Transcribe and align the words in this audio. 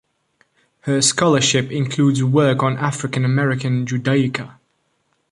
Her 0.79 0.99
scholarship 0.99 1.69
includes 1.71 2.23
work 2.23 2.63
on 2.63 2.75
African-American 2.79 3.85
Judaica. 3.85 4.55